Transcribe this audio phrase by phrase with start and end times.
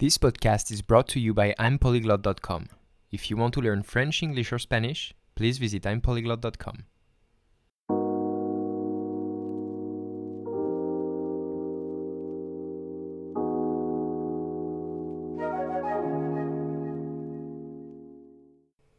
[0.00, 2.68] This podcast is brought to you by I'mPolyglot.com.
[3.12, 6.84] If you want to learn French, English, or Spanish, please visit I'mPolyglot.com.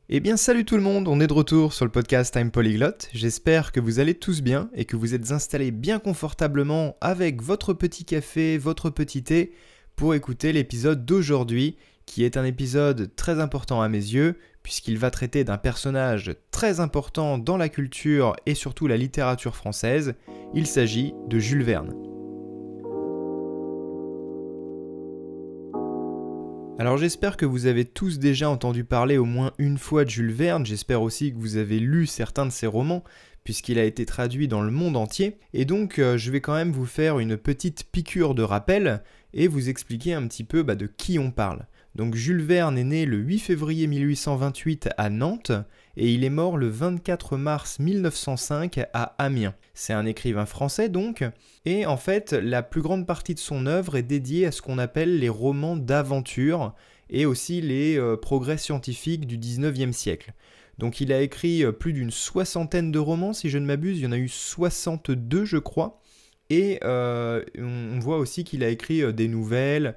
[0.08, 3.08] Eh bien salut tout le monde, on est de retour sur le podcast Time Polyglot.
[3.12, 7.74] J'espère que vous allez tous bien et que vous êtes installés bien confortablement avec votre
[7.74, 9.54] petit café, votre petit thé
[10.02, 11.78] pour écouter l'épisode d'aujourd'hui
[12.08, 16.80] qui est un épisode très important à mes yeux puisqu'il va traiter d'un personnage très
[16.80, 20.16] important dans la culture et surtout la littérature française.
[20.56, 21.94] Il s'agit de Jules Verne.
[26.80, 30.34] Alors j'espère que vous avez tous déjà entendu parler au moins une fois de Jules
[30.34, 33.04] Verne, j'espère aussi que vous avez lu certains de ses romans,
[33.44, 36.72] puisqu'il a été traduit dans le monde entier, et donc euh, je vais quand même
[36.72, 40.88] vous faire une petite piqûre de rappel et vous expliquer un petit peu bah, de
[40.88, 41.66] qui on parle.
[41.96, 45.52] Donc Jules Verne est né le 8 février 1828 à Nantes
[45.98, 49.56] et il est mort le 24 mars 1905 à Amiens.
[49.74, 51.26] C'est un écrivain français donc,
[51.66, 54.78] et en fait la plus grande partie de son œuvre est dédiée à ce qu'on
[54.78, 56.74] appelle les romans d'aventure
[57.10, 60.34] et aussi les euh, progrès scientifiques du 19e siècle.
[60.78, 64.04] Donc il a écrit euh, plus d'une soixantaine de romans si je ne m'abuse, il
[64.04, 66.01] y en a eu 62 je crois,
[66.52, 69.96] et euh, on voit aussi qu'il a écrit des nouvelles,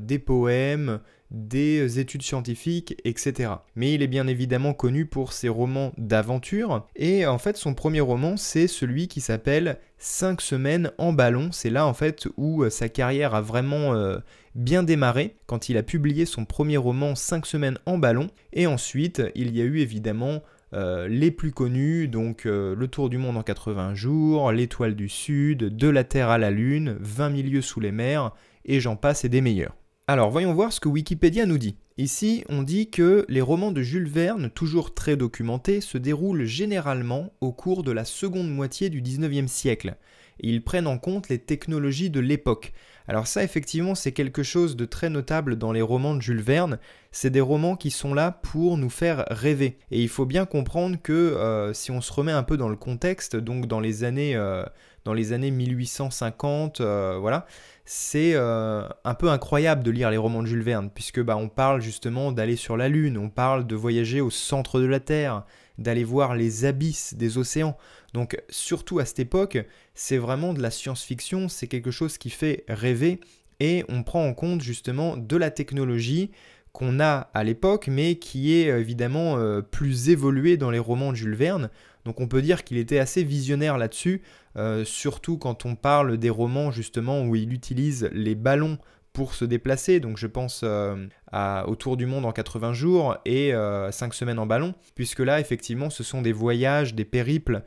[0.00, 3.52] des poèmes, des études scientifiques, etc.
[3.76, 8.00] Mais il est bien évidemment connu pour ses romans d'aventure, et en fait son premier
[8.00, 12.70] roman c'est celui qui s'appelle 5 semaines en ballon, c'est là en fait où euh,
[12.70, 14.18] sa carrière a vraiment euh,
[14.54, 19.22] bien démarré, quand il a publié son premier roman 5 semaines en ballon, et ensuite
[19.34, 23.42] il y a eu évidemment euh, les plus connus, donc Le Tour du Monde en
[23.42, 27.92] 80 jours, L'Étoile du Sud, De la Terre à la Lune, 20 milieux sous les
[27.92, 28.32] mers,
[28.64, 29.74] et j'en passe et des meilleurs.
[30.06, 31.76] Alors voyons voir ce que Wikipédia nous dit.
[31.96, 37.32] Ici, on dit que les romans de Jules Verne, toujours très documentés, se déroulent généralement
[37.40, 39.96] au cours de la seconde moitié du 19e siècle.
[40.40, 42.72] Ils prennent en compte les technologies de l'époque.
[43.10, 46.78] Alors ça, effectivement, c'est quelque chose de très notable dans les romans de Jules Verne.
[47.10, 49.78] C'est des romans qui sont là pour nous faire rêver.
[49.90, 52.76] Et il faut bien comprendre que euh, si on se remet un peu dans le
[52.76, 54.62] contexte, donc dans les années, euh,
[55.04, 57.46] dans les années 1850, euh, voilà,
[57.92, 61.48] c'est euh, un peu incroyable de lire les romans de Jules Verne, puisque bah, on
[61.48, 65.44] parle justement d'aller sur la Lune, on parle de voyager au centre de la Terre,
[65.76, 67.76] d'aller voir les abysses des océans.
[68.14, 69.58] Donc surtout à cette époque,
[69.92, 73.18] c'est vraiment de la science-fiction, c'est quelque chose qui fait rêver,
[73.58, 76.30] et on prend en compte justement de la technologie
[76.70, 81.16] qu'on a à l'époque, mais qui est évidemment euh, plus évoluée dans les romans de
[81.16, 81.70] Jules Verne.
[82.04, 84.22] Donc on peut dire qu'il était assez visionnaire là-dessus,
[84.56, 88.78] euh, surtout quand on parle des romans justement où il utilise les ballons
[89.12, 90.00] pour se déplacer.
[90.00, 93.90] Donc je pense euh, à Au Tour du Monde en 80 jours et 5 euh,
[94.12, 97.62] semaines en ballon, puisque là effectivement ce sont des voyages, des périples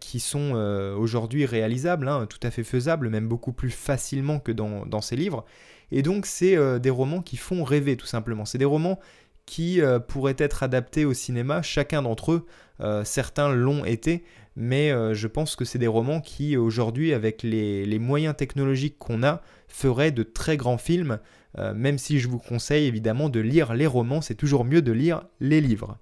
[0.00, 0.54] qui sont
[0.98, 5.14] aujourd'hui réalisables, hein, tout à fait faisables, même beaucoup plus facilement que dans, dans ces
[5.14, 5.44] livres.
[5.92, 8.44] Et donc c'est des romans qui font rêver tout simplement.
[8.44, 8.98] C'est des romans
[9.46, 12.46] qui pourraient être adaptés au cinéma, chacun d'entre eux
[12.80, 14.24] euh, certains l'ont été,
[14.56, 19.22] mais euh, je pense que c'est des romans qui, aujourd'hui, avec les, moyens technologiques qu'on
[19.22, 21.18] a, feraient de très grands films,
[21.58, 24.92] euh, même si je vous conseille évidemment de lire les romans, c'est toujours mieux de
[24.92, 25.98] lire les livres.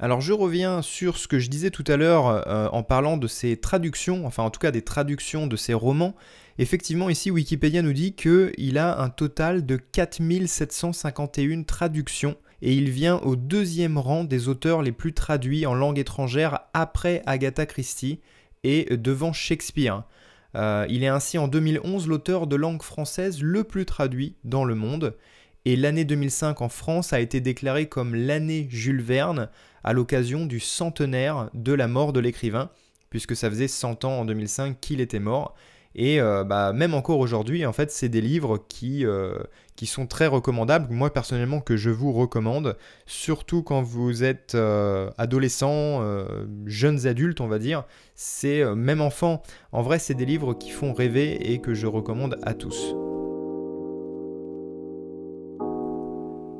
[0.00, 2.44] Alors je reviens sur ce que je disais tout à l'heure
[2.74, 6.16] en parlant de ces traductions, enfin en tout cas des traductions de ces romans.
[6.58, 13.18] Effectivement ici Wikipédia nous dit qu'il a un total de 4751 traductions et il vient
[13.18, 18.20] au deuxième rang des auteurs les plus traduits en langue étrangère après Agatha Christie
[18.64, 20.04] et devant Shakespeare.
[20.56, 24.74] Euh, il est ainsi en 2011 l'auteur de langue française le plus traduit dans le
[24.74, 25.14] monde.
[25.66, 29.50] Et l'année 2005 en France a été déclarée comme l'année Jules Verne
[29.82, 32.70] à l'occasion du centenaire de la mort de l'écrivain,
[33.10, 35.54] puisque ça faisait 100 ans en 2005 qu'il était mort.
[35.94, 39.38] Et euh, bah, même encore aujourd'hui, en fait, c'est des livres qui, euh,
[39.76, 40.92] qui sont très recommandables.
[40.92, 42.76] Moi, personnellement, que je vous recommande,
[43.06, 46.02] surtout quand vous êtes euh, adolescent,
[46.66, 47.84] jeunes adultes, on va dire.
[48.14, 49.42] C'est même enfant.
[49.72, 52.94] En vrai, c'est des livres qui font rêver et que je recommande à tous.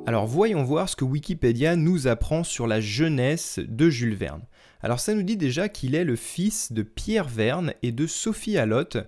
[0.06, 4.42] Alors voyons voir ce que Wikipédia nous apprend sur la jeunesse de Jules Verne.
[4.82, 8.58] Alors ça nous dit déjà qu'il est le fils de Pierre Verne et de Sophie
[8.58, 8.98] Allotte,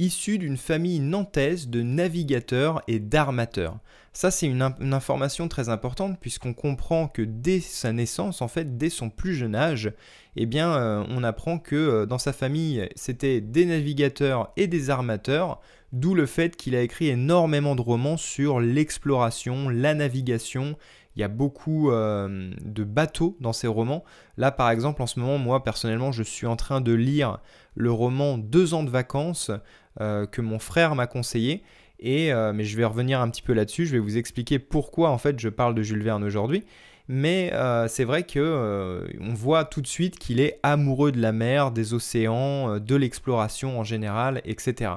[0.00, 3.78] issu d'une famille nantaise de navigateurs et d'armateurs.
[4.12, 4.62] Ça c'est une,
[4.92, 9.54] information très importante puisqu'on comprend que dès sa naissance, en fait dès son plus jeune
[9.54, 9.92] âge,
[10.36, 14.90] eh bien euh, on apprend que euh, dans sa famille c'était des navigateurs et des
[14.90, 15.60] armateurs,
[15.92, 20.76] d'où le fait qu'il a écrit énormément de romans sur l'exploration, la navigation.
[21.16, 24.04] Il y a beaucoup euh, de bateaux dans ces romans.
[24.36, 27.40] Là, par exemple, en ce moment, moi, personnellement, je suis en train de lire
[27.74, 29.50] le roman Deux ans de vacances
[29.98, 31.62] que mon frère m'a conseillé.
[31.98, 33.86] Et, euh, mais je vais revenir un petit peu là-dessus.
[33.86, 36.64] Je vais vous expliquer pourquoi, en fait, je parle de Jules Verne aujourd'hui
[37.12, 41.20] mais euh, c'est vrai que euh, on voit tout de suite qu'il est amoureux de
[41.20, 44.92] la mer, des océans, euh, de l'exploration en général, etc.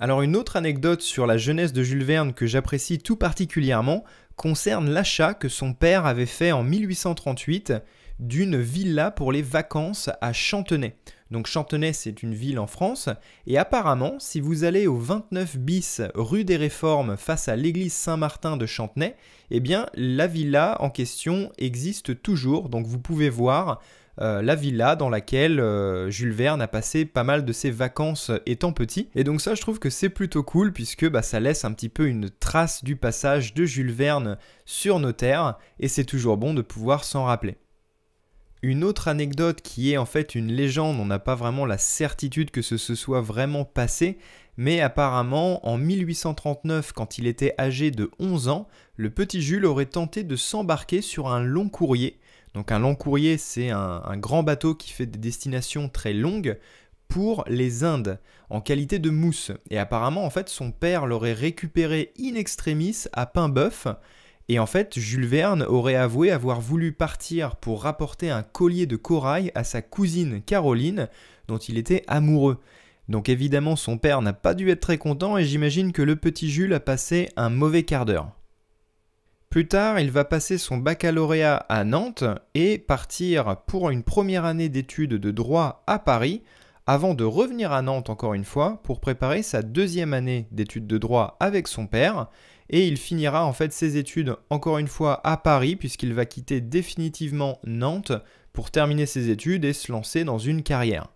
[0.00, 4.02] Alors une autre anecdote sur la jeunesse de Jules Verne que j'apprécie tout particulièrement
[4.34, 7.74] concerne l'achat que son père avait fait en 1838
[8.18, 10.96] d'une villa pour les vacances à Chantenay.
[11.30, 13.08] Donc Chantenay, c'est une ville en France,
[13.46, 18.56] et apparemment, si vous allez au 29 bis rue des Réformes face à l'église Saint-Martin
[18.56, 19.14] de Chantenay,
[19.50, 23.80] eh bien la villa en question existe toujours, donc vous pouvez voir
[24.20, 28.30] euh, la villa dans laquelle euh, Jules Verne a passé pas mal de ses vacances
[28.44, 29.08] étant petit.
[29.14, 31.88] Et donc ça je trouve que c'est plutôt cool puisque bah, ça laisse un petit
[31.88, 34.36] peu une trace du passage de Jules Verne
[34.66, 37.56] sur nos terres et c'est toujours bon de pouvoir s'en rappeler.
[38.62, 42.50] Une autre anecdote qui est en fait une légende, on n'a pas vraiment la certitude
[42.50, 44.18] que ce se soit vraiment passé,
[44.58, 49.86] mais apparemment en 1839, quand il était âgé de 11 ans, le petit Jules aurait
[49.86, 52.18] tenté de s'embarquer sur un long courrier.
[52.52, 56.58] Donc un long courrier, c'est un, grand bateau qui fait des destinations très longues
[57.08, 58.18] pour les Indes,
[58.50, 59.52] en qualité de mousse.
[59.70, 63.86] Et apparemment, en fait, son père l'aurait récupéré in extremis à Paimboeuf,
[64.50, 68.96] et en fait, Jules Verne aurait avoué avoir voulu partir pour rapporter un collier de
[68.96, 71.06] corail à sa cousine Caroline,
[71.46, 72.58] dont il était amoureux.
[73.08, 76.50] Donc évidemment, son père n'a pas dû être très content et j'imagine que le petit
[76.50, 78.32] Jules a passé un mauvais quart d'heure.
[79.50, 82.24] Plus tard, il va passer son baccalauréat à Nantes
[82.54, 86.42] et partir pour une première année d'études de droit à Paris,
[86.88, 90.98] avant de revenir à Nantes encore une fois pour préparer sa deuxième année d'études de
[90.98, 92.26] droit avec son père
[92.70, 96.60] et il finira en fait ses études encore une fois à Paris puisqu'il va quitter
[96.60, 98.12] définitivement Nantes
[98.52, 101.08] pour terminer ses études et se lancer dans une carrière.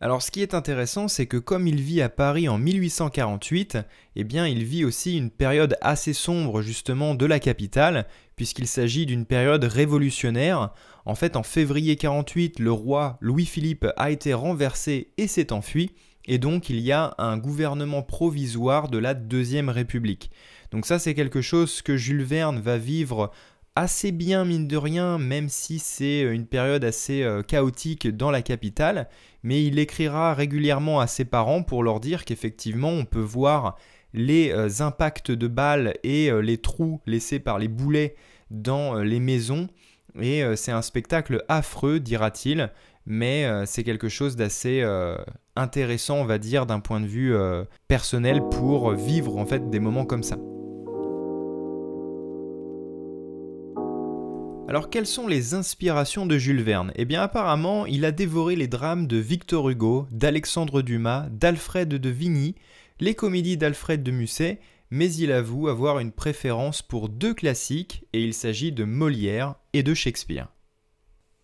[0.00, 3.78] Alors ce qui est intéressant, c'est que comme il vit à Paris en 1848,
[4.14, 9.06] eh bien il vit aussi une période assez sombre justement de la capitale, puisqu'il s'agit
[9.06, 10.72] d'une période révolutionnaire.
[11.04, 15.90] En fait, en février 48, le roi Louis-Philippe a été renversé et s'est enfui,
[16.26, 20.30] et donc il y a un gouvernement provisoire de la Deuxième République.
[20.70, 23.30] Donc ça c'est quelque chose que Jules Verne va vivre
[23.78, 28.42] assez bien mine de rien, même si c'est une période assez euh, chaotique dans la
[28.42, 29.08] capitale,
[29.44, 33.78] mais il écrira régulièrement à ses parents pour leur dire qu'effectivement on peut voir
[34.12, 38.16] les euh, impacts de balles et euh, les trous laissés par les boulets
[38.50, 39.68] dans les maisons,
[40.20, 42.72] et c'est un spectacle affreux, dira-t-il,
[43.04, 44.82] mais c'est quelque chose d'assez
[45.54, 47.36] intéressant, on va dire, d'un point de vue
[47.88, 50.38] personnel pour vivre en fait des moments comme ça.
[54.68, 56.92] Alors quelles sont les inspirations de Jules Verne?
[56.94, 62.08] Eh bien apparemment, il a dévoré les drames de Victor Hugo, d'Alexandre Dumas, d'Alfred de
[62.10, 62.54] Vigny,
[63.00, 64.60] les comédies d'Alfred de Musset,
[64.90, 69.82] mais il avoue avoir une préférence pour deux classiques, et il s'agit de Molière et
[69.82, 70.48] de Shakespeare.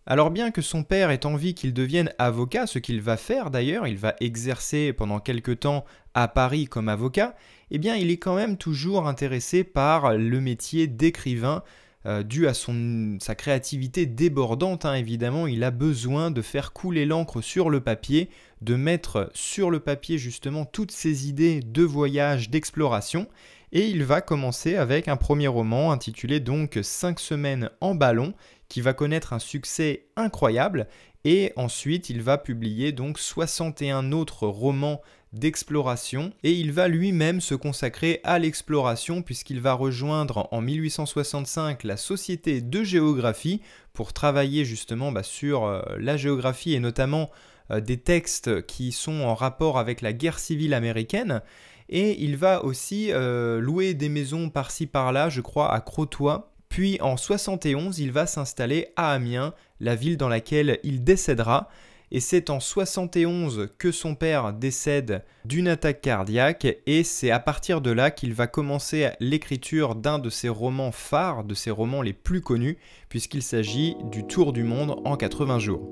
[0.05, 3.87] Alors bien que son père ait envie qu'il devienne avocat, ce qu'il va faire d'ailleurs,
[3.87, 5.83] il va exercer pendant quelque temps
[6.13, 7.35] à Paris comme avocat,
[7.71, 11.63] eh bien il est quand même toujours intéressé par le métier d'écrivain,
[12.05, 17.41] euh, dû à sa créativité débordante, hein, évidemment, il a besoin de faire couler l'encre
[17.41, 18.29] sur le papier,
[18.61, 23.27] de mettre sur le papier justement toutes ses idées de voyage, d'exploration,
[23.71, 28.33] et il va commencer avec un premier roman intitulé donc 5 semaines en ballon,
[28.69, 30.87] qui va connaître un succès incroyable,
[31.23, 35.01] et ensuite il va publier donc 61 autres romans
[35.35, 41.97] d'exploration et il va lui-même se consacrer à l'exploration puisqu'il va rejoindre en 1865 la
[41.97, 43.61] Société de géographie
[43.93, 47.29] pour travailler justement bah, sur euh, la géographie et notamment
[47.71, 51.41] euh, des textes qui sont en rapport avec la guerre civile américaine.
[51.89, 56.39] Et il va aussi euh, louer des maisons par-ci par-là, je crois, à Crotoy.
[56.69, 61.69] Puis en 71, il va s'installer à Amiens, la ville dans laquelle il décédera
[62.15, 67.81] et c'est en 71 que son père décède d'une attaque cardiaque et c'est à partir
[67.81, 72.13] de là qu'il va commencer l'écriture d'un de ses romans phares, de ses romans les
[72.13, 72.77] plus connus,
[73.09, 75.89] puisqu'il s'agit du Tour du monde en 80 jours.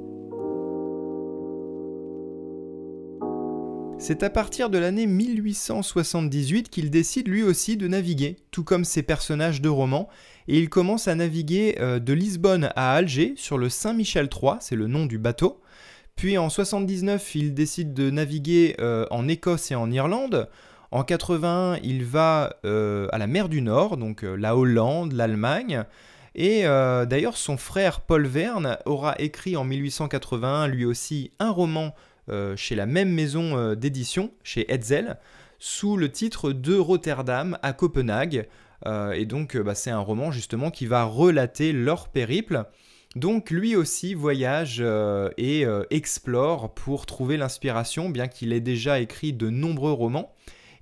[4.00, 9.04] C'est à partir de l'année 1878 qu'il décide lui aussi de naviguer, tout comme ses
[9.04, 10.08] personnages de romans,
[10.48, 14.78] et il commence à naviguer euh, de Lisbonne à Alger sur le Saint-Michel III, c'est
[14.78, 15.60] le nom du bateau,
[16.16, 20.50] Puis en 79, il décide de naviguer euh, en Écosse et en Irlande.
[20.92, 25.84] En 81, il va euh, à la mer du Nord, donc la Hollande, l'Allemagne.
[26.36, 31.94] Et d'ailleurs, son frère Paul Verne aura écrit en 1881 lui aussi un roman
[32.56, 35.20] chez la même maison d'édition, chez Hetzel,
[35.60, 38.48] sous le titre de Rotterdam à Copenhague.
[39.14, 42.66] et donc, bah, c'est un roman justement qui va relater leur périple.
[43.16, 49.00] Donc lui aussi voyage euh, et euh, explore pour trouver l'inspiration, bien qu'il ait déjà
[49.00, 50.34] écrit de nombreux romans.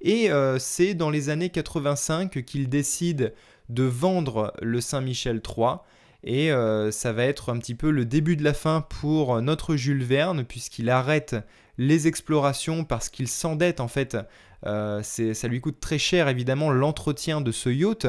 [0.02, 3.34] Et euh, c'est dans les années 85 qu'il décide
[3.70, 5.78] de vendre le Saint-Michel III.
[6.24, 6.52] Et
[6.92, 10.44] ça va être un petit peu le début de la fin pour notre Jules Verne,
[10.44, 11.36] puisqu'il arrête
[11.80, 14.16] les explorations parce qu'il s'endette en fait.
[14.62, 18.06] ça lui coûte très cher évidemment l'entretien de ce yacht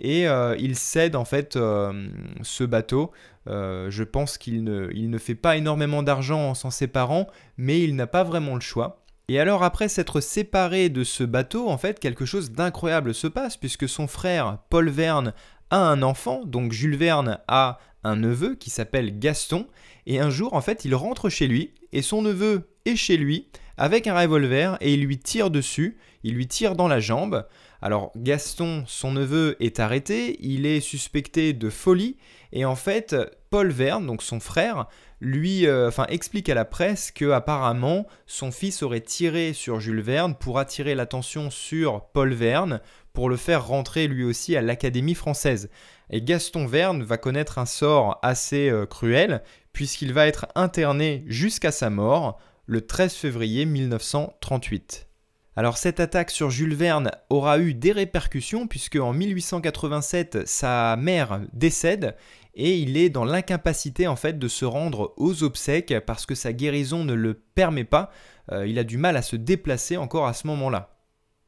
[0.00, 0.26] et
[0.58, 3.12] il cède en fait ce bateau
[3.48, 7.26] euh, je pense qu'il ne, ne fait pas énormément d'argent en s'en séparant,
[7.56, 9.02] mais il n'a pas vraiment le choix.
[9.28, 13.56] Et alors après s'être séparé de ce bateau, en fait, quelque chose d'incroyable se passe,
[13.56, 15.32] puisque son frère, Paul Verne,
[15.70, 19.66] a un enfant, donc Jules Verne a un neveu qui s'appelle Gaston,
[20.06, 23.48] et un jour, en fait, il rentre chez lui, et son neveu est chez lui,
[23.76, 27.46] avec un revolver, et il lui tire dessus, il lui tire dans la jambe.
[27.80, 32.16] Alors Gaston, son neveu, est arrêté, il est suspecté de folie,
[32.52, 33.14] et en fait,
[33.50, 34.86] Paul Verne, donc son frère,
[35.20, 40.34] lui euh, explique à la presse que apparemment son fils aurait tiré sur Jules Verne
[40.34, 42.80] pour attirer l'attention sur Paul Verne,
[43.12, 45.70] pour le faire rentrer lui aussi à l'Académie française.
[46.10, 49.42] Et Gaston Verne va connaître un sort assez euh, cruel,
[49.72, 55.07] puisqu'il va être interné jusqu'à sa mort le 13 février 1938.
[55.58, 61.40] Alors cette attaque sur Jules Verne aura eu des répercussions puisque en 1887 sa mère
[61.52, 62.14] décède
[62.54, 66.52] et il est dans l'incapacité en fait de se rendre aux obsèques parce que sa
[66.52, 68.12] guérison ne le permet pas.
[68.52, 70.94] Euh, il a du mal à se déplacer encore à ce moment-là.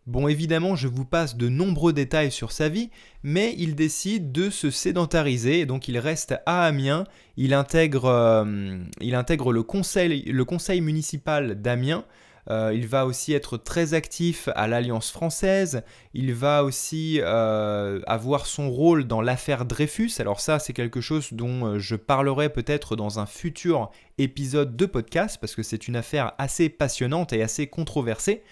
[0.09, 2.91] Bon, évidemment, je vous passe de nombreux détails sur sa vie,
[3.23, 7.05] mais il décide de se sédentariser, donc il reste à Amiens,
[7.37, 12.05] il intègre, euh, il intègre le conseil municipal d'Amiens,
[12.51, 15.83] euh, il va aussi être très actif à l'Alliance française.
[16.15, 20.11] Il va aussi euh, avoir son rôle dans l'affaire Dreyfus.
[20.19, 24.85] Alors ça, c'est quelque chose dont euh, je parlerai peut-être dans un futur épisode de
[24.85, 28.43] podcast parce que c'est une affaire assez passionnante et assez controversée.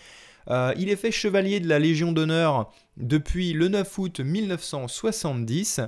[0.49, 5.83] il est fait chevalier de la Légion d'honneur depuis le 9 août 1970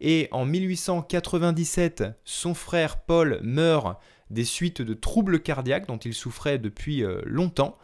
[0.00, 3.98] et en 1897, son frère Paul meurt
[4.30, 7.76] des suites de troubles cardiaques dont il souffrait depuis euh, longtemps.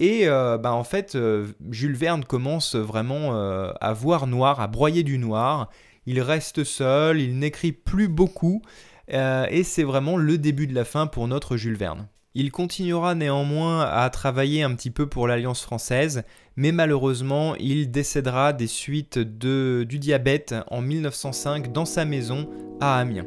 [0.00, 5.02] Et euh, bah, en fait, euh, Jules Verne commence vraiment à voir noir, à broyer
[5.02, 5.70] du noir.
[6.06, 8.62] Il reste seul, il n'écrit plus beaucoup,
[9.08, 12.08] et c'est vraiment le début de la fin pour notre Jules Verne.
[12.34, 16.22] Il continuera néanmoins à travailler un petit peu pour l'Alliance française,
[16.56, 22.48] mais malheureusement, il décédera des suites de, du diabète en 1905 dans sa maison
[22.80, 23.26] à Amiens.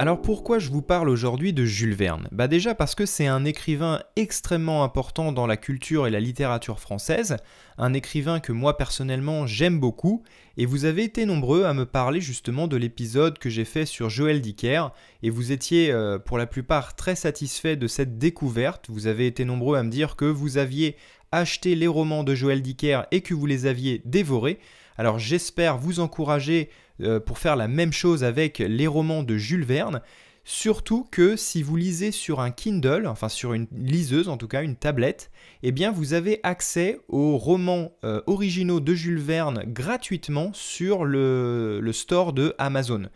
[0.00, 2.28] Alors pourquoi je vous parle aujourd'hui de Jules Verne?
[2.30, 6.78] Bah déjà parce que c'est un écrivain extrêmement important dans la culture et la littérature
[6.78, 7.36] française,
[7.78, 10.22] un écrivain que moi personnellement j'aime beaucoup,
[10.56, 14.08] et vous avez été nombreux à me parler justement de l'épisode que j'ai fait sur
[14.08, 14.92] Joël Dicker,
[15.24, 19.44] et vous étiez euh, pour la plupart très satisfaits de cette découverte, vous avez été
[19.44, 20.94] nombreux à me dire que vous aviez
[21.32, 24.58] acheté les romans de Joël Dicker et que vous les aviez dévorés,
[24.96, 26.70] alors j'espère vous encourager
[27.00, 30.00] euh, pour faire la même chose avec les romans de Jules Verne.
[30.44, 34.62] Surtout que si vous lisez sur un Kindle, enfin sur une liseuse en tout cas,
[34.62, 35.30] une tablette,
[35.62, 41.80] eh bien vous avez accès aux romans euh, originaux de Jules Verne gratuitement sur le,
[41.82, 43.08] le store de Amazon.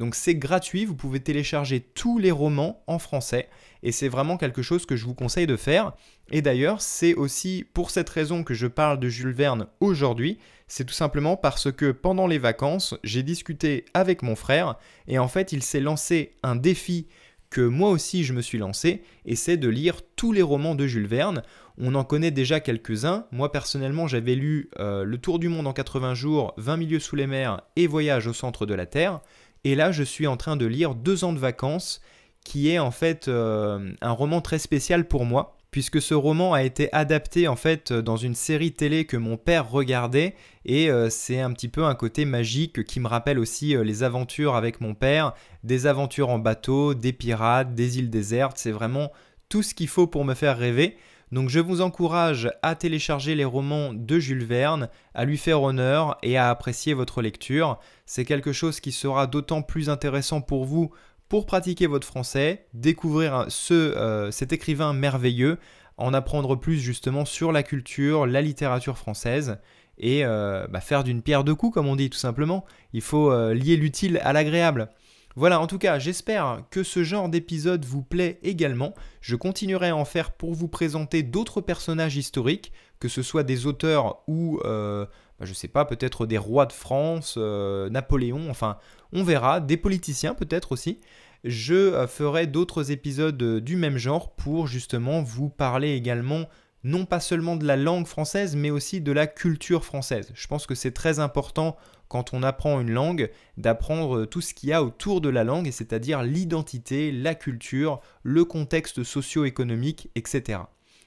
[0.00, 3.50] Donc c'est gratuit, vous pouvez télécharger tous les romans en français
[3.82, 5.92] et c'est vraiment quelque chose que je vous conseille de faire.
[6.30, 10.38] Et d'ailleurs, c'est aussi pour cette raison que je parle de Jules Verne aujourd'hui,
[10.68, 15.28] c'est tout simplement parce que pendant les vacances, j'ai discuté avec mon frère et en
[15.28, 17.06] fait, il s'est lancé un défi
[17.50, 20.86] que moi aussi je me suis lancé, et c'est de lire tous les romans de
[20.86, 21.42] Jules Verne.
[21.78, 23.26] On en connaît déjà quelques-uns.
[23.32, 27.16] Moi personnellement, j'avais lu euh, Le Tour du monde en 80 jours, 20 milieux sous
[27.16, 29.20] les mers et Voyage au centre de la Terre.
[29.64, 32.00] Et là, je suis en train de lire Deux ans de vacances,
[32.44, 36.62] qui est en fait euh, un roman très spécial pour moi puisque ce roman a
[36.62, 41.40] été adapté en fait dans une série télé que mon père regardait et euh, c'est
[41.40, 44.94] un petit peu un côté magique qui me rappelle aussi euh, les aventures avec mon
[44.94, 49.12] père, des aventures en bateau, des pirates, des îles désertes, c'est vraiment
[49.48, 50.96] tout ce qu'il faut pour me faire rêver.
[51.32, 56.18] Donc je vous encourage à télécharger les romans de Jules Verne, à lui faire honneur
[56.22, 57.78] et à apprécier votre lecture.
[58.04, 60.90] C'est quelque chose qui sera d'autant plus intéressant pour vous
[61.28, 65.58] pour pratiquer votre français, découvrir ce, euh, cet écrivain merveilleux,
[65.96, 69.58] en apprendre plus justement sur la culture, la littérature française
[69.98, 72.64] et euh, bah, faire d'une pierre deux coups comme on dit tout simplement.
[72.92, 74.88] Il faut euh, lier l'utile à l'agréable.
[75.36, 78.94] Voilà, en tout cas, j'espère que ce genre d'épisode vous plaît également.
[79.20, 83.66] Je continuerai à en faire pour vous présenter d'autres personnages historiques, que ce soit des
[83.66, 85.06] auteurs ou, euh,
[85.38, 88.78] bah, je sais pas, peut-être des rois de France, euh, Napoléon, enfin,
[89.12, 90.98] on verra, des politiciens peut-être aussi.
[91.44, 96.46] Je euh, ferai d'autres épisodes du même genre pour justement vous parler également
[96.84, 100.30] non pas seulement de la langue française, mais aussi de la culture française.
[100.34, 101.76] Je pense que c'est très important
[102.08, 105.70] quand on apprend une langue d'apprendre tout ce qu'il y a autour de la langue,
[105.70, 110.60] c'est-à-dire l'identité, la culture, le contexte socio-économique, etc.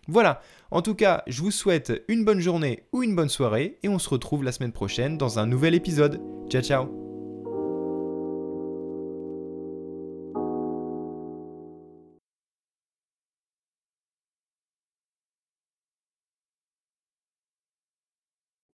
[0.07, 3.89] Voilà, en tout cas, je vous souhaite une bonne journée ou une bonne soirée, et
[3.89, 6.21] on se retrouve la semaine prochaine dans un nouvel épisode.
[6.49, 7.02] Ciao ciao